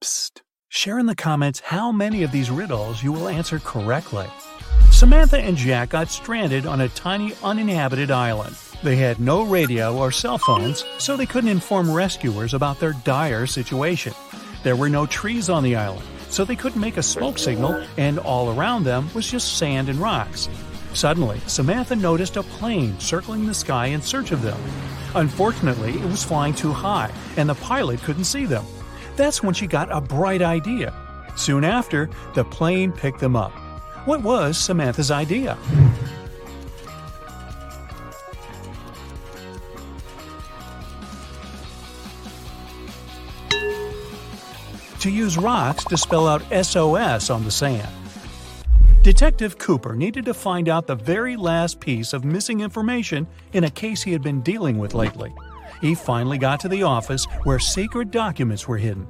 [0.00, 0.42] Psst.
[0.68, 4.26] Share in the comments how many of these riddles you will answer correctly.
[4.92, 8.56] Samantha and Jack got stranded on a tiny uninhabited island.
[8.84, 13.46] They had no radio or cell phones, so they couldn't inform rescuers about their dire
[13.46, 14.14] situation.
[14.62, 18.20] There were no trees on the island, so they couldn't make a smoke signal, and
[18.20, 20.48] all around them was just sand and rocks.
[20.92, 24.60] Suddenly, Samantha noticed a plane circling the sky in search of them.
[25.16, 28.64] Unfortunately, it was flying too high, and the pilot couldn't see them.
[29.18, 30.94] That's when she got a bright idea.
[31.34, 33.50] Soon after, the plane picked them up.
[34.04, 35.58] What was Samantha's idea?
[45.00, 47.88] To use rocks to spell out SOS on the sand.
[49.02, 53.70] Detective Cooper needed to find out the very last piece of missing information in a
[53.70, 55.34] case he had been dealing with lately.
[55.80, 59.06] He finally got to the office where secret documents were hidden.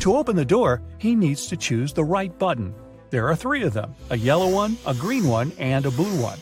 [0.00, 2.74] To open the door, he needs to choose the right button.
[3.10, 6.38] There are three of them a yellow one, a green one, and a blue one.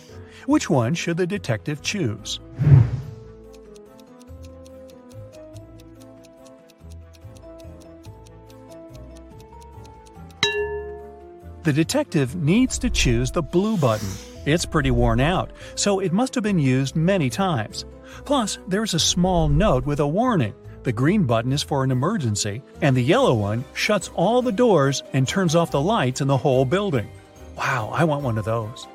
[0.46, 2.40] Which one should the detective choose?
[11.62, 14.08] The detective needs to choose the blue button.
[14.46, 17.84] It's pretty worn out, so it must have been used many times.
[18.24, 20.54] Plus, there's a small note with a warning.
[20.84, 25.02] The green button is for an emergency, and the yellow one shuts all the doors
[25.12, 27.08] and turns off the lights in the whole building.
[27.56, 28.86] Wow, I want one of those.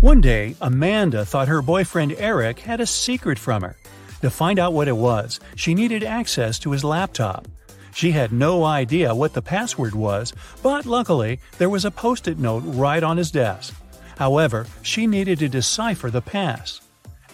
[0.00, 3.76] One day, Amanda thought her boyfriend Eric had a secret from her.
[4.20, 7.48] To find out what it was, she needed access to his laptop.
[7.94, 12.38] She had no idea what the password was, but luckily, there was a post it
[12.38, 13.74] note right on his desk.
[14.16, 16.80] However, she needed to decipher the pass.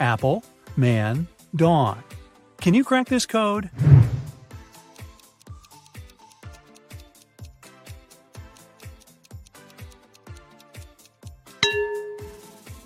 [0.00, 0.42] Apple,
[0.76, 2.02] man, dawn.
[2.60, 3.70] Can you crack this code?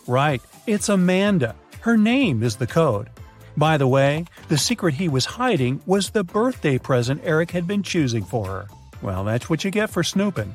[0.06, 1.55] Right, it's Amanda.
[1.80, 3.11] Her name is the code.
[3.58, 7.83] By the way, the secret he was hiding was the birthday present Eric had been
[7.83, 8.67] choosing for her.
[9.02, 10.55] Well, that's what you get for snooping.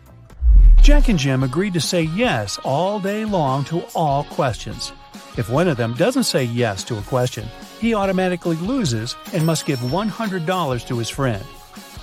[0.82, 4.92] Jack and Jim agreed to say yes all day long to all questions.
[5.36, 7.48] If one of them doesn't say yes to a question,
[7.80, 11.44] he automatically loses and must give $100 to his friend.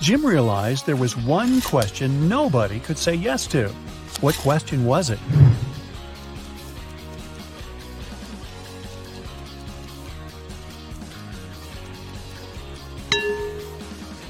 [0.01, 3.69] Jim realized there was one question nobody could say yes to.
[4.19, 5.19] What question was it?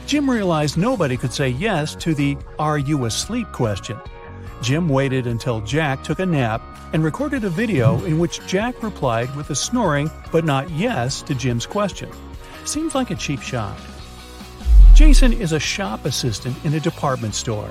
[0.05, 3.97] Jim realized nobody could say yes to the Are you asleep question.
[4.61, 6.61] Jim waited until Jack took a nap
[6.93, 11.33] and recorded a video in which Jack replied with a snoring but not yes to
[11.33, 12.09] Jim's question.
[12.65, 13.77] Seems like a cheap shot.
[14.93, 17.69] Jason is a shop assistant in a department store.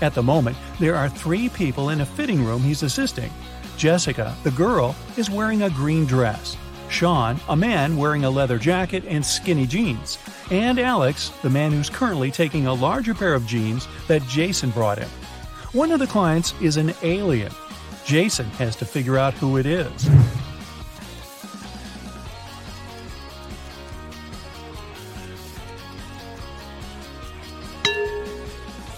[0.00, 3.30] At the moment, there are three people in a fitting room he's assisting.
[3.76, 6.56] Jessica, the girl, is wearing a green dress.
[6.88, 10.18] Sean, a man wearing a leather jacket and skinny jeans.
[10.50, 14.98] And Alex, the man who's currently taking a larger pair of jeans that Jason brought
[14.98, 15.10] him.
[15.72, 17.52] One of the clients is an alien.
[18.04, 20.10] Jason has to figure out who it is.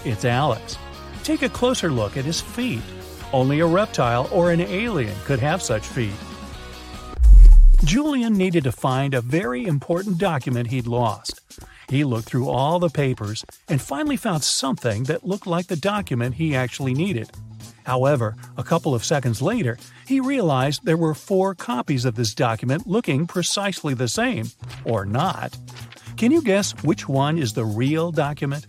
[0.07, 0.79] It's Alex.
[1.23, 2.81] Take a closer look at his feet.
[3.35, 6.15] Only a reptile or an alien could have such feet.
[7.85, 11.42] Julian needed to find a very important document he'd lost.
[11.93, 16.37] He looked through all the papers and finally found something that looked like the document
[16.37, 17.31] he actually needed.
[17.85, 19.77] However, a couple of seconds later,
[20.07, 24.47] he realized there were four copies of this document looking precisely the same,
[24.87, 25.59] or not.
[26.17, 28.67] Can you guess which one is the real document?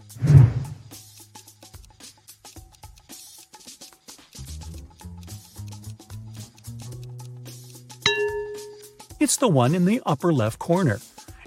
[9.18, 11.00] It's the one in the upper left corner.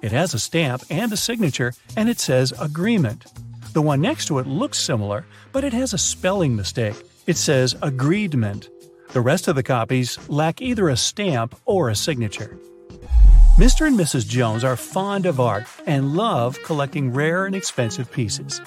[0.06, 3.26] It has a stamp and a signature, and it says Agreement.
[3.72, 6.94] The one next to it looks similar, but it has a spelling mistake.
[7.26, 8.68] It says Agreedment.
[9.14, 12.56] The rest of the copies lack either a stamp or a signature.
[13.56, 13.84] Mr.
[13.84, 14.28] and Mrs.
[14.28, 18.60] Jones are fond of art and love collecting rare and expensive pieces.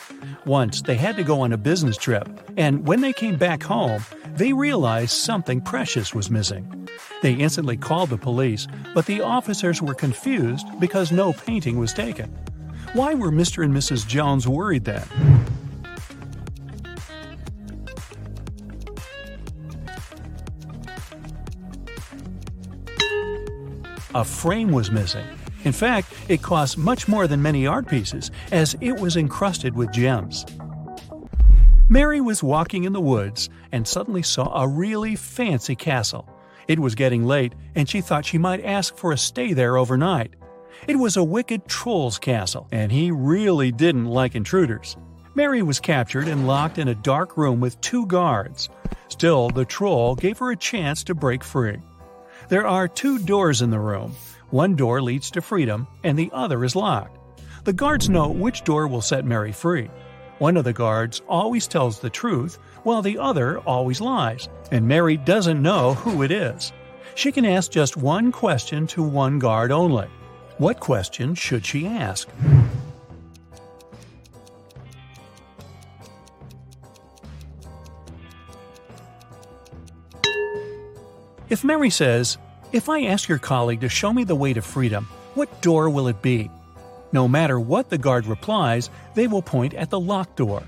[0.45, 2.27] Once they had to go on a business trip,
[2.57, 4.03] and when they came back home,
[4.39, 6.87] they realized something precious was missing.
[7.21, 12.29] They instantly called the police, but the officers were confused because no painting was taken.
[12.93, 13.65] Why were Mr.
[13.65, 14.07] and Mrs.
[14.07, 15.03] Jones worried then?
[24.15, 25.27] A frame was missing.
[25.65, 29.91] In fact, it cost much more than many art pieces, as it was encrusted with
[29.91, 30.45] gems.
[31.91, 36.29] Mary was walking in the woods and suddenly saw a really fancy castle.
[36.67, 40.35] It was getting late, and she thought she might ask for a stay there overnight.
[40.87, 44.97] It was a wicked troll's castle, and he really didn't like intruders.
[45.33, 48.69] Mary was captured and locked in a dark room with two guards.
[49.07, 51.79] Still, the troll gave her a chance to break free.
[52.49, 54.15] There are two doors in the room.
[54.51, 57.17] One door leads to freedom, and the other is locked.
[57.63, 59.89] The guards know which door will set Mary free.
[60.39, 65.17] One of the guards always tells the truth, while the other always lies, and Mary
[65.17, 66.71] doesn't know who it is.
[67.15, 70.07] She can ask just one question to one guard only.
[70.57, 72.29] What question should she ask?
[81.49, 82.37] If Mary says,
[82.71, 86.07] If I ask your colleague to show me the way to freedom, what door will
[86.07, 86.49] it be?
[87.11, 90.63] No matter what the guard replies, they will point at the locked door.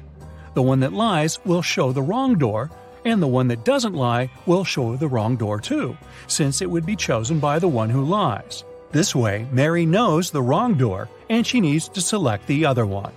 [0.53, 2.69] The one that lies will show the wrong door,
[3.05, 5.97] and the one that doesn't lie will show the wrong door too,
[6.27, 8.63] since it would be chosen by the one who lies.
[8.91, 13.13] This way, Mary knows the wrong door, and she needs to select the other one.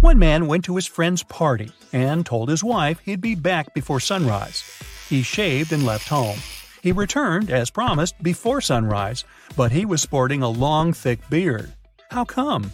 [0.00, 3.98] One man went to his friend's party and told his wife he'd be back before
[3.98, 4.62] sunrise.
[5.08, 6.38] He shaved and left home.
[6.82, 9.24] He returned, as promised, before sunrise,
[9.56, 11.72] but he was sporting a long, thick beard.
[12.10, 12.72] How come?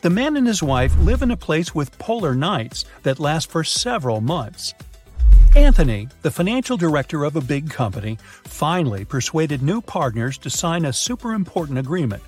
[0.00, 3.62] The man and his wife live in a place with polar nights that last for
[3.62, 4.72] several months.
[5.54, 10.92] Anthony, the financial director of a big company, finally persuaded new partners to sign a
[10.92, 12.22] super important agreement.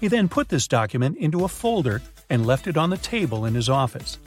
[0.00, 2.00] He then put this document into a folder
[2.30, 4.18] and left it on the table in his office.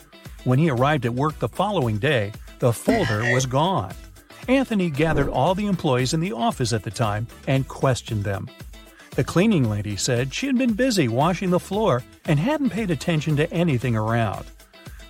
[0.44, 3.94] When he arrived at work the following day, the folder was gone.
[4.48, 8.50] Anthony gathered all the employees in the office at the time and questioned them.
[9.16, 13.36] The cleaning lady said she had been busy washing the floor and hadn't paid attention
[13.38, 14.46] to anything around.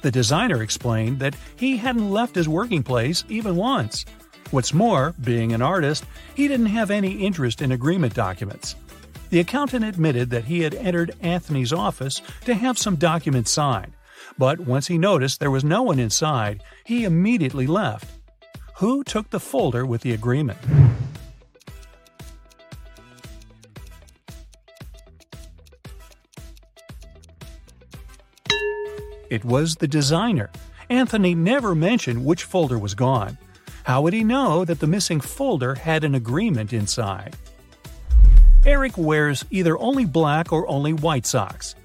[0.02, 4.06] The designer explained that he hadn't left his working place even once.
[4.52, 8.76] What's more, being an artist, he didn't have any interest in agreement documents.
[9.30, 13.94] The accountant admitted that he had entered Anthony's office to have some documents signed,
[14.40, 18.10] but once he noticed there was no one inside, he immediately left.
[18.78, 20.58] Who took the folder with the agreement?
[29.30, 30.50] It was the designer.
[30.90, 33.38] Anthony never mentioned which folder was gone.
[33.84, 37.36] How would he know that the missing folder had an agreement inside?
[38.66, 41.76] Eric wears either only black or only white socks.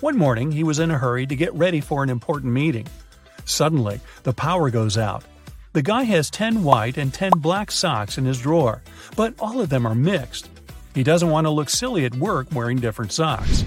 [0.00, 2.86] One morning, he was in a hurry to get ready for an important meeting.
[3.44, 5.24] Suddenly, the power goes out.
[5.74, 8.82] The guy has 10 white and 10 black socks in his drawer,
[9.14, 10.48] but all of them are mixed.
[10.94, 13.66] He doesn't want to look silly at work wearing different socks.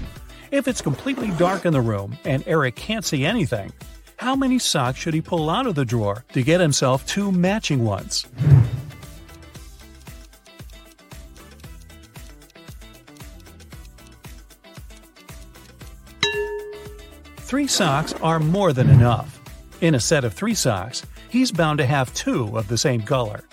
[0.50, 3.72] If it's completely dark in the room and Eric can't see anything,
[4.16, 7.84] how many socks should he pull out of the drawer to get himself two matching
[7.84, 8.26] ones?
[17.54, 19.40] Three socks are more than enough.
[19.80, 23.44] In a set of three socks, he's bound to have two of the same color.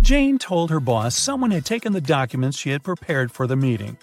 [0.00, 3.98] Jane told her boss someone had taken the documents she had prepared for the meeting.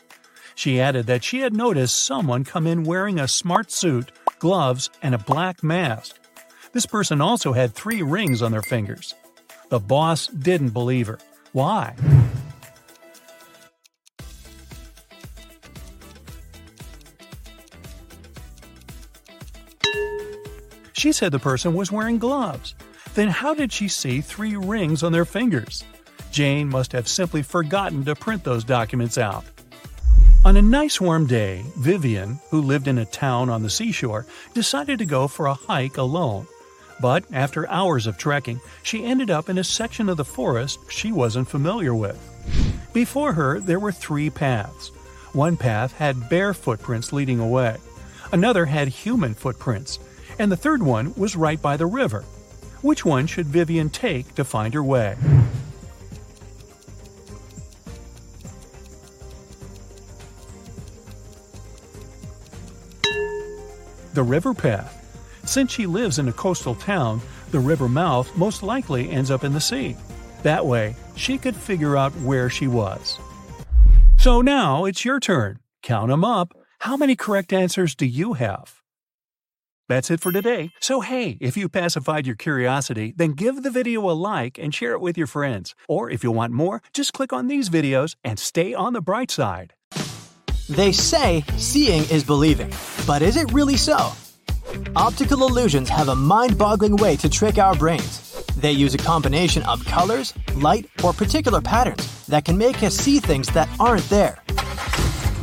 [0.56, 5.14] She added that she had noticed someone come in wearing a smart suit, gloves, and
[5.14, 6.16] a black mask.
[6.72, 9.14] This person also had three rings on their fingers.
[9.68, 11.20] The boss didn't believe her.
[11.52, 11.96] Why?
[21.00, 22.76] She said the person was wearing gloves.
[23.14, 25.86] Then how did she see three rings on their fingers?
[26.30, 29.46] Jane must have simply forgotten to print those documents out.
[30.44, 35.00] On a nice warm day, Vivian, who lived in a town on the seashore, decided
[35.00, 36.48] to go for a hike alone.
[37.00, 41.14] But after hours of trekking, she ended up in a section of the forest she
[41.14, 42.20] wasn't familiar with.
[42.92, 44.90] Before her, there were three paths.
[45.32, 47.78] One path had bear footprints leading away,
[48.34, 49.98] another had human footprints,
[50.40, 52.24] and the third one was right by the river.
[52.82, 55.16] Which one should Vivian take to find her way?
[64.14, 64.96] The river path.
[65.46, 69.54] Since she lives in a coastal town, the river mouth most likely ends up in
[69.54, 69.96] the sea.
[70.44, 73.20] That way, she could figure out where she was.
[74.18, 75.60] So now it's your turn.
[75.84, 76.54] Count 'em up.
[76.80, 78.79] How many correct answers do you have?
[79.90, 80.72] That's it for today.
[80.80, 84.94] So hey, if you pacified your curiosity, then give the video a like and share
[84.94, 85.74] it with your friends.
[85.88, 89.32] Or if you want more, just click on these videos and stay on the bright
[89.32, 89.74] side.
[90.70, 92.72] They say seeing is believing,
[93.08, 94.12] but is it really so?
[94.96, 98.46] Optical illusions have a mind boggling way to trick our brains.
[98.58, 103.20] They use a combination of colors, light, or particular patterns that can make us see
[103.20, 104.38] things that aren't there.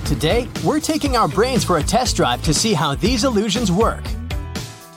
[0.04, 4.04] Today, we're taking our brains for a test drive to see how these illusions work.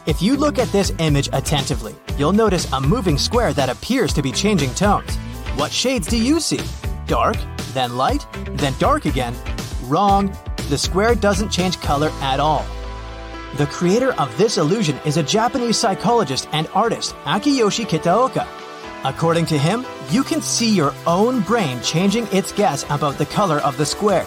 [0.10, 4.24] If you look at this image attentively, you'll notice a moving square that appears to
[4.24, 5.16] be changing tones.
[5.56, 6.62] What shades do you see?
[7.06, 7.38] Dark,
[7.74, 9.36] then light, then dark again?
[9.84, 10.36] Wrong.
[10.68, 12.66] The square doesn't change color at all.
[13.58, 18.48] The creator of this illusion is a Japanese psychologist and artist, Akiyoshi Kitaoka.
[19.08, 23.60] According to him, you can see your own brain changing its guess about the color
[23.60, 24.26] of the square.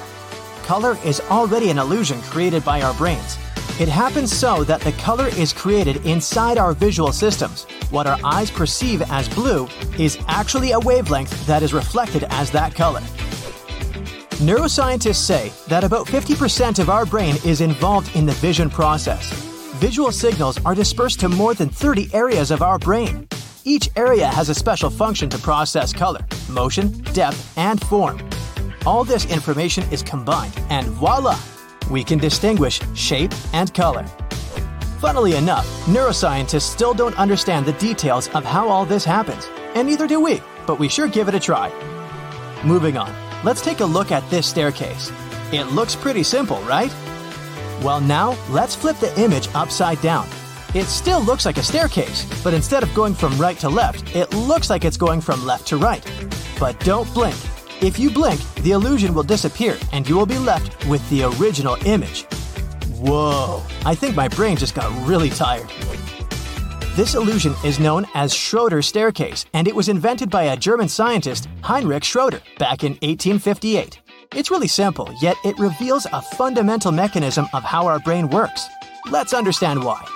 [0.62, 3.36] Color is already an illusion created by our brains.
[3.80, 7.64] It happens so that the color is created inside our visual systems.
[7.90, 9.66] What our eyes perceive as blue
[9.98, 13.00] is actually a wavelength that is reflected as that color.
[14.42, 19.32] Neuroscientists say that about 50% of our brain is involved in the vision process.
[19.76, 23.26] Visual signals are dispersed to more than 30 areas of our brain.
[23.64, 28.20] Each area has a special function to process color, motion, depth, and form.
[28.84, 31.38] All this information is combined, and voila!
[31.92, 34.04] We can distinguish shape and color.
[34.98, 40.08] Funnily enough, neuroscientists still don't understand the details of how all this happens, and neither
[40.08, 41.70] do we, but we sure give it a try.
[42.64, 43.12] Moving on.
[43.44, 45.12] Let's take a look at this staircase.
[45.52, 46.90] It looks pretty simple, right?
[47.82, 50.26] Well, now let's flip the image upside down.
[50.74, 54.32] It still looks like a staircase, but instead of going from right to left, it
[54.32, 56.02] looks like it's going from left to right.
[56.58, 57.36] But don't blink.
[57.82, 61.74] If you blink, the illusion will disappear and you will be left with the original
[61.84, 62.26] image.
[63.00, 65.68] Whoa, I think my brain just got really tired.
[66.94, 71.48] This illusion is known as Schroeder's staircase, and it was invented by a German scientist,
[71.62, 74.00] Heinrich Schroeder, back in 1858.
[74.36, 78.68] It's really simple, yet it reveals a fundamental mechanism of how our brain works.
[79.10, 80.06] Let's understand why.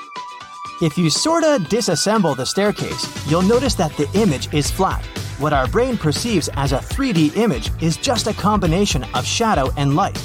[0.80, 5.04] If you sorta disassemble the staircase, you'll notice that the image is flat.
[5.38, 9.95] What our brain perceives as a 3D image is just a combination of shadow and
[9.95, 10.19] light.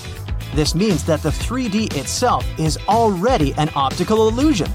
[0.56, 4.72] This means that the 3D itself is already an optical illusion.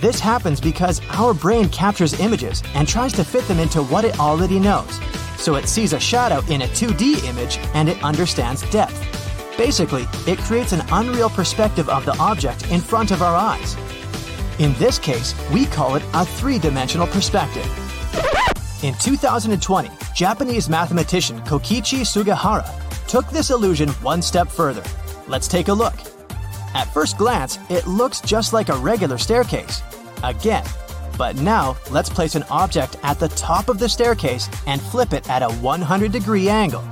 [0.00, 4.20] This happens because our brain captures images and tries to fit them into what it
[4.20, 5.00] already knows.
[5.36, 9.00] So it sees a shadow in a 2D image and it understands depth.
[9.58, 13.76] Basically, it creates an unreal perspective of the object in front of our eyes.
[14.60, 17.83] In this case, we call it a three dimensional perspective.
[18.84, 22.68] In 2020, Japanese mathematician Kokichi Sugihara
[23.08, 24.82] took this illusion one step further.
[25.26, 25.94] Let's take a look.
[26.74, 29.80] At first glance, it looks just like a regular staircase.
[30.22, 30.66] Again.
[31.16, 35.30] But now, let's place an object at the top of the staircase and flip it
[35.30, 36.84] at a 100 degree angle.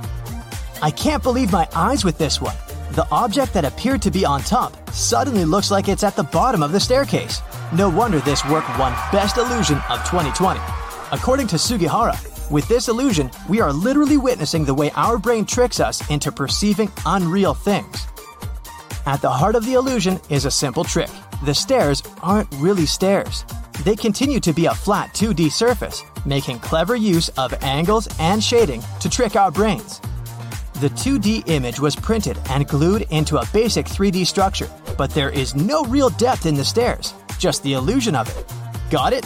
[0.81, 2.55] I can't believe my eyes with this one.
[2.93, 6.63] The object that appeared to be on top suddenly looks like it's at the bottom
[6.63, 7.43] of the staircase.
[7.71, 10.59] No wonder this work won Best Illusion of 2020.
[11.13, 12.17] According to Sugihara,
[12.49, 16.91] with this illusion, we are literally witnessing the way our brain tricks us into perceiving
[17.05, 18.07] unreal things.
[19.05, 21.11] At the heart of the illusion is a simple trick.
[21.45, 23.45] The stairs aren't really stairs.
[23.83, 28.81] They continue to be a flat 2D surface, making clever use of angles and shading
[28.99, 30.01] to trick our brains.
[30.81, 35.53] The 2D image was printed and glued into a basic 3D structure, but there is
[35.53, 38.51] no real depth in the stairs, just the illusion of it.
[38.89, 39.25] Got it?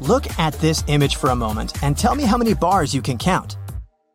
[0.00, 3.18] Look at this image for a moment and tell me how many bars you can
[3.18, 3.56] count.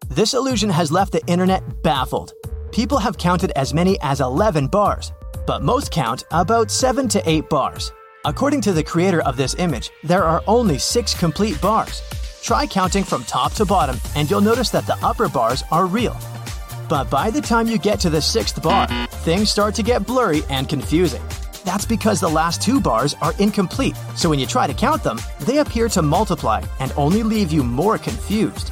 [0.09, 2.33] This illusion has left the internet baffled
[2.71, 5.11] people have counted as many as 11 bars,
[5.45, 7.91] but most count about 7 to 8 bars.
[8.25, 12.01] According to the creator of this image, there are only 6 complete bars.
[12.41, 16.17] Try counting from top to bottom and you'll notice that the upper bars are real.
[16.89, 18.88] But by the time you get to the sixth bar,
[19.23, 21.21] things start to get blurry and confusing.
[21.63, 25.19] That's because the last two bars are incomplete, so when you try to count them,
[25.41, 28.71] they appear to multiply and only leave you more confused.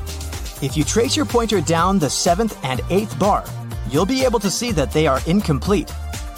[0.62, 3.46] If you trace your pointer down the seventh and eighth bar,
[3.90, 5.94] you'll be able to see that they are incomplete.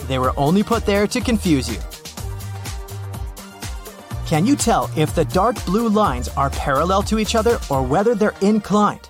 [0.07, 1.79] They were only put there to confuse you.
[4.27, 8.15] Can you tell if the dark blue lines are parallel to each other or whether
[8.15, 9.09] they're inclined?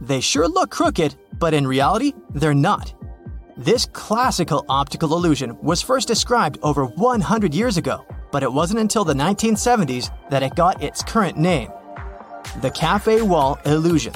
[0.00, 2.95] They sure look crooked, but in reality, they're not.
[3.58, 9.02] This classical optical illusion was first described over 100 years ago, but it wasn't until
[9.02, 11.70] the 1970s that it got its current name
[12.60, 14.12] the cafe wall illusion.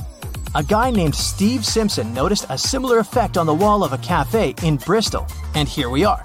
[0.54, 4.54] A guy named Steve Simpson noticed a similar effect on the wall of a cafe
[4.62, 6.22] in Bristol, and here we are.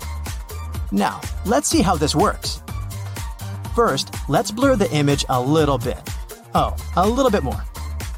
[0.92, 2.62] Now, let's see how this works.
[3.76, 6.00] First, let's blur the image a little bit.
[6.54, 7.64] Oh, a little bit more.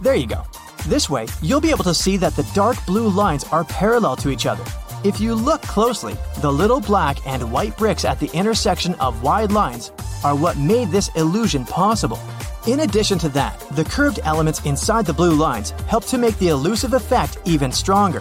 [0.02, 0.44] There you go.
[0.88, 4.30] This way, you'll be able to see that the dark blue lines are parallel to
[4.30, 4.64] each other.
[5.08, 9.54] If you look closely, the little black and white bricks at the intersection of wide
[9.54, 9.94] lines
[10.26, 12.20] are what made this illusion possible.
[12.68, 16.50] In addition to that, the curved elements inside the blue lines help to make the
[16.50, 18.20] elusive effect even stronger.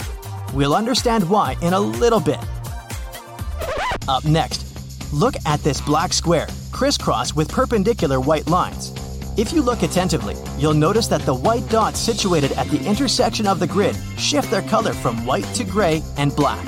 [0.54, 2.38] We'll understand why in a little bit.
[4.06, 4.62] Up next,
[5.12, 8.92] look at this black square, crisscrossed with perpendicular white lines.
[9.36, 13.58] If you look attentively, you'll notice that the white dots situated at the intersection of
[13.58, 16.64] the grid shift their color from white to gray and black.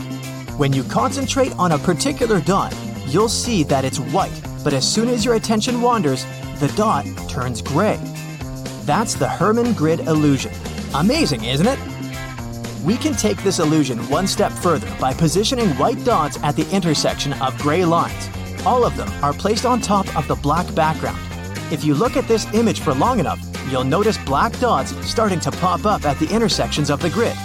[0.59, 2.75] When you concentrate on a particular dot,
[3.07, 6.25] you'll see that it's white, but as soon as your attention wanders,
[6.57, 8.01] the dot turns gray.
[8.83, 10.51] That's the Hermann grid illusion.
[10.97, 11.79] Amazing, isn't it?
[12.85, 17.35] We can take this illusion one step further by positioning white dots at the intersection
[17.35, 18.29] of gray lines.
[18.67, 21.21] All of them are placed on top of the black background.
[21.73, 23.39] If you look at this image for long enough,
[23.71, 27.37] you'll notice black dots starting to pop up at the intersections of the grid,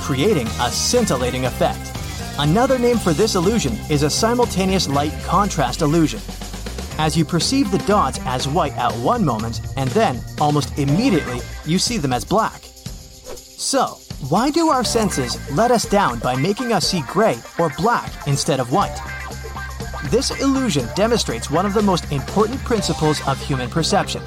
[0.00, 1.92] creating a scintillating effect.
[2.38, 6.20] Another name for this illusion is a simultaneous light contrast illusion.
[6.98, 11.78] As you perceive the dots as white at one moment, and then, almost immediately, you
[11.78, 12.60] see them as black.
[12.62, 18.12] So, why do our senses let us down by making us see gray or black
[18.26, 19.00] instead of white?
[20.10, 24.22] This illusion demonstrates one of the most important principles of human perception.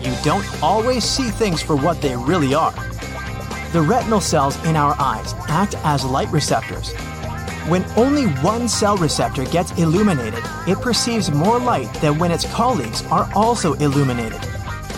[0.00, 2.74] You don't always see things for what they really are.
[3.72, 6.92] The retinal cells in our eyes act as light receptors.
[7.68, 13.02] When only one cell receptor gets illuminated, it perceives more light than when its colleagues
[13.06, 14.40] are also illuminated.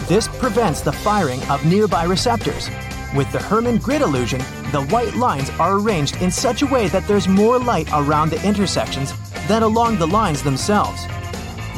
[0.08, 2.68] This prevents the firing of nearby receptors,
[3.14, 4.40] with the Hermann grid illusion,
[4.72, 8.46] the white lines are arranged in such a way that there's more light around the
[8.46, 9.14] intersections
[9.48, 11.06] than along the lines themselves.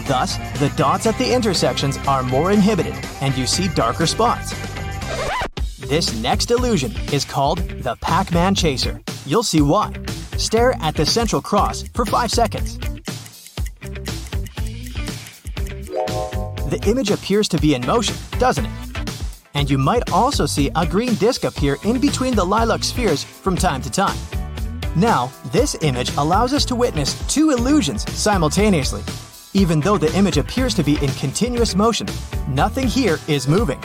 [0.08, 4.52] Thus, the dots at the intersections are more inhibited and you see darker spots.
[5.78, 9.00] This next illusion is called the Pac Man Chaser.
[9.24, 9.92] You'll see why.
[10.38, 12.78] Stare at the central cross for 5 seconds.
[16.68, 18.88] The image appears to be in motion, doesn't it?
[19.58, 23.56] and you might also see a green disk appear in between the lilac spheres from
[23.56, 24.16] time to time.
[24.94, 29.02] Now, this image allows us to witness two illusions simultaneously.
[29.54, 32.06] Even though the image appears to be in continuous motion,
[32.46, 33.80] nothing here is moving.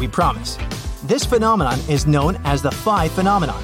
[0.00, 0.58] We promise.
[1.04, 3.62] This phenomenon is known as the phi phenomenon.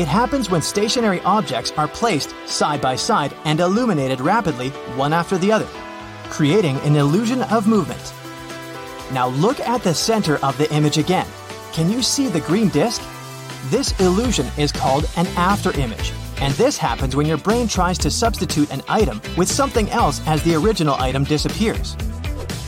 [0.00, 5.36] It happens when stationary objects are placed side by side and illuminated rapidly one after
[5.36, 5.68] the other,
[6.30, 8.14] creating an illusion of movement.
[9.12, 11.26] Now look at the center of the image again.
[11.74, 13.02] Can you see the green disk?
[13.64, 18.72] This illusion is called an afterimage, and this happens when your brain tries to substitute
[18.72, 21.94] an item with something else as the original item disappears.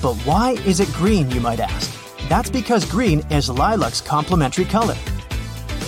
[0.03, 1.99] But why is it green, you might ask?
[2.29, 4.97] That's because green is lilac's complementary color.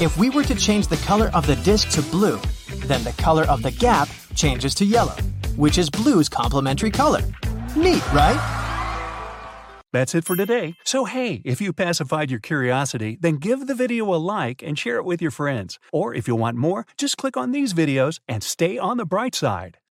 [0.01, 2.41] If we were to change the color of the disk to blue,
[2.87, 5.15] then the color of the gap changes to yellow,
[5.55, 7.21] which is blue's complementary color.
[7.77, 8.41] Neat, right?
[9.93, 10.75] That's it for today.
[10.83, 14.97] So, hey, if you pacified your curiosity, then give the video a like and share
[14.97, 15.79] it with your friends.
[15.93, 19.37] Or if you want more, just click on these videos and stay on the bright
[19.37, 19.79] side.